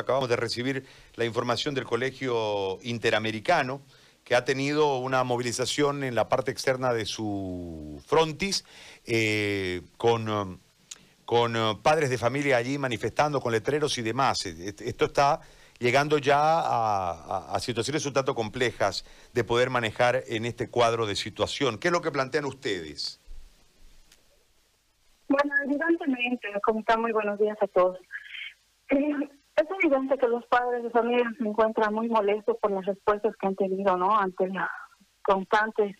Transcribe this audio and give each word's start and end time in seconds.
Acabamos 0.00 0.28
de 0.28 0.36
recibir 0.36 0.86
la 1.14 1.24
información 1.24 1.74
del 1.74 1.84
Colegio 1.84 2.78
Interamericano 2.82 3.82
que 4.24 4.34
ha 4.34 4.44
tenido 4.44 4.98
una 4.98 5.24
movilización 5.24 6.04
en 6.04 6.14
la 6.14 6.28
parte 6.28 6.50
externa 6.50 6.92
de 6.92 7.04
su 7.04 8.02
frontis 8.06 8.64
eh, 9.06 9.82
con, 9.96 10.60
con 11.24 11.56
uh, 11.56 11.80
padres 11.80 12.10
de 12.10 12.18
familia 12.18 12.56
allí 12.56 12.78
manifestando 12.78 13.40
con 13.40 13.52
letreros 13.52 13.98
y 13.98 14.02
demás. 14.02 14.46
Eh, 14.46 14.74
esto 14.80 15.06
está 15.06 15.40
llegando 15.80 16.18
ya 16.18 16.36
a, 16.38 17.58
situaciones 17.58 18.04
un 18.06 18.12
tanto 18.12 18.34
complejas 18.34 19.04
de 19.32 19.42
poder 19.42 19.70
manejar 19.70 20.22
en 20.28 20.44
este 20.44 20.68
cuadro 20.68 21.06
de 21.06 21.16
situación. 21.16 21.78
¿Qué 21.78 21.88
es 21.88 21.92
lo 21.92 22.02
que 22.02 22.12
plantean 22.12 22.44
ustedes? 22.44 23.18
Bueno, 25.28 25.54
evidentemente, 25.64 26.48
como 26.62 26.80
están, 26.80 27.00
muy 27.00 27.12
buenos 27.12 27.38
días 27.38 27.56
a 27.60 27.66
todos. 27.68 27.98
Eh, 28.90 29.30
es 29.60 29.66
evidente 29.82 30.16
que 30.16 30.28
los 30.28 30.44
padres 30.46 30.82
de 30.82 30.90
familia 30.90 31.30
se 31.36 31.44
encuentran 31.44 31.92
muy 31.92 32.08
molestos 32.08 32.56
por 32.60 32.70
las 32.70 32.84
respuestas 32.86 33.34
que 33.36 33.46
han 33.46 33.56
tenido, 33.56 33.96
¿no? 33.96 34.16
Ante 34.16 34.48
las 34.48 34.70
constantes 35.22 35.96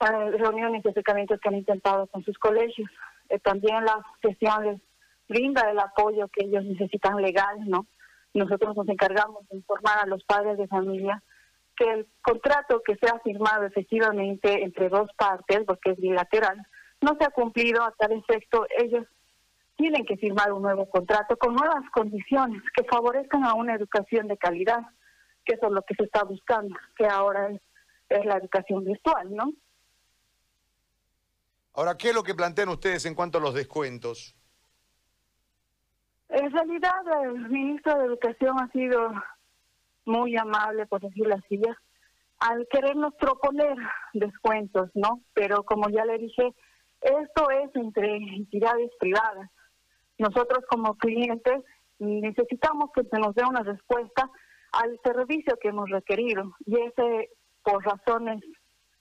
eh, 0.00 0.30
reuniones 0.30 0.84
y 0.84 0.88
acercamientos 0.88 1.38
que 1.40 1.48
han 1.48 1.56
intentado 1.56 2.06
con 2.06 2.24
sus 2.24 2.38
colegios. 2.38 2.90
Eh, 3.28 3.38
también 3.40 3.84
la 3.84 4.02
gestión 4.22 4.64
les 4.64 4.80
brinda 5.28 5.70
el 5.70 5.78
apoyo 5.78 6.28
que 6.28 6.46
ellos 6.46 6.64
necesitan 6.64 7.20
legal, 7.20 7.58
¿no? 7.66 7.86
Nosotros 8.34 8.76
nos 8.76 8.88
encargamos 8.88 9.46
de 9.48 9.56
informar 9.56 9.98
a 9.98 10.06
los 10.06 10.24
padres 10.24 10.56
de 10.56 10.68
familia 10.68 11.22
que 11.76 11.90
el 11.92 12.08
contrato 12.22 12.82
que 12.84 12.96
se 12.96 13.06
ha 13.06 13.18
firmado 13.20 13.64
efectivamente 13.64 14.64
entre 14.64 14.88
dos 14.88 15.10
partes, 15.16 15.60
porque 15.66 15.90
es 15.90 15.98
bilateral, 15.98 16.66
no 17.00 17.16
se 17.16 17.24
ha 17.24 17.30
cumplido 17.30 17.82
a 17.82 17.92
tal 17.92 18.12
efecto. 18.12 18.66
Ellos 18.78 19.06
tienen 19.78 20.04
que 20.04 20.16
firmar 20.16 20.52
un 20.52 20.62
nuevo 20.62 20.90
contrato 20.90 21.36
con 21.36 21.54
nuevas 21.54 21.88
condiciones 21.92 22.60
que 22.76 22.82
favorezcan 22.84 23.44
a 23.44 23.54
una 23.54 23.76
educación 23.76 24.26
de 24.26 24.36
calidad, 24.36 24.80
que 25.44 25.54
eso 25.54 25.66
es 25.66 25.72
lo 25.72 25.82
que 25.82 25.94
se 25.94 26.02
está 26.02 26.24
buscando, 26.24 26.76
que 26.96 27.06
ahora 27.06 27.48
es, 27.48 27.60
es 28.08 28.26
la 28.26 28.38
educación 28.38 28.84
virtual, 28.84 29.32
¿no? 29.32 29.52
Ahora, 31.74 31.96
¿qué 31.96 32.08
es 32.08 32.14
lo 32.14 32.24
que 32.24 32.34
plantean 32.34 32.70
ustedes 32.70 33.06
en 33.06 33.14
cuanto 33.14 33.38
a 33.38 33.40
los 33.40 33.54
descuentos? 33.54 34.34
En 36.28 36.50
realidad, 36.50 37.00
el 37.22 37.48
ministro 37.48 37.98
de 38.00 38.06
Educación 38.06 38.58
ha 38.58 38.68
sido 38.72 39.12
muy 40.04 40.36
amable, 40.36 40.86
por 40.86 41.02
decirlo 41.02 41.36
así, 41.36 41.60
al 42.40 42.66
querernos 42.68 43.14
proponer 43.14 43.76
descuentos, 44.12 44.90
¿no? 44.94 45.20
Pero 45.34 45.62
como 45.62 45.88
ya 45.88 46.04
le 46.04 46.18
dije, 46.18 46.52
esto 47.00 47.50
es 47.50 47.70
entre 47.76 48.16
entidades 48.16 48.90
privadas 48.98 49.48
nosotros 50.18 50.64
como 50.68 50.96
clientes 50.96 51.64
necesitamos 51.98 52.90
que 52.94 53.02
se 53.04 53.18
nos 53.18 53.34
dé 53.34 53.44
una 53.44 53.62
respuesta 53.62 54.30
al 54.72 54.98
servicio 55.02 55.56
que 55.60 55.68
hemos 55.68 55.88
requerido 55.90 56.54
y 56.66 56.76
ese 56.80 57.30
por 57.62 57.84
razones 57.84 58.42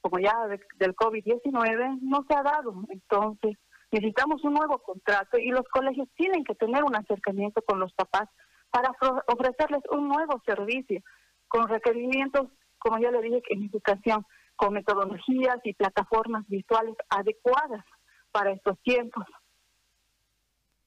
como 0.00 0.18
ya 0.18 0.34
del 0.78 0.94
COVID-19 0.96 1.98
no 2.02 2.24
se 2.28 2.34
ha 2.34 2.42
dado. 2.42 2.74
Entonces 2.88 3.56
necesitamos 3.90 4.42
un 4.44 4.54
nuevo 4.54 4.78
contrato 4.78 5.38
y 5.38 5.50
los 5.50 5.66
colegios 5.68 6.08
tienen 6.16 6.44
que 6.44 6.54
tener 6.54 6.84
un 6.84 6.96
acercamiento 6.96 7.62
con 7.62 7.80
los 7.80 7.92
papás 7.92 8.28
para 8.70 8.92
ofrecerles 9.26 9.82
un 9.90 10.08
nuevo 10.08 10.40
servicio 10.46 11.00
con 11.48 11.68
requerimientos, 11.68 12.48
como 12.78 12.98
ya 12.98 13.10
le 13.10 13.20
dije, 13.20 13.42
en 13.50 13.64
educación, 13.64 14.24
con 14.56 14.74
metodologías 14.74 15.58
y 15.64 15.74
plataformas 15.74 16.46
virtuales 16.48 16.94
adecuadas 17.08 17.84
para 18.30 18.52
estos 18.52 18.78
tiempos. 18.82 19.24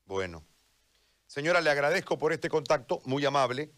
Bueno. 0.05 0.43
Señora, 1.27 1.61
le 1.61 1.69
agradezco 1.69 2.17
por 2.17 2.33
este 2.33 2.49
contacto, 2.49 3.01
muy 3.05 3.25
amable. 3.25 3.71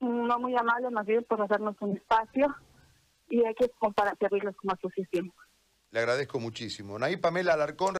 No 0.00 0.38
muy 0.38 0.56
amable, 0.56 0.90
más 0.90 1.06
bien 1.06 1.24
por 1.24 1.40
hacernos 1.40 1.76
un 1.80 1.96
espacio 1.96 2.54
y 3.28 3.44
hay 3.44 3.54
que 3.54 3.70
para 3.94 4.14
servirles 4.16 4.56
como 4.56 4.74
asociación. 4.74 5.32
Le 5.90 6.00
agradezco 6.00 6.38
muchísimo. 6.40 6.98
Naí 6.98 7.16
Pamela 7.16 7.54
Alarcón. 7.54 7.94